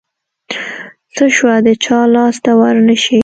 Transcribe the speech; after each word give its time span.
څه 1.15 1.25
شوه 1.37 1.55
د 1.65 1.67
چا 1.83 1.99
لاس 2.15 2.35
ته 2.45 2.51
ورنشي. 2.61 3.19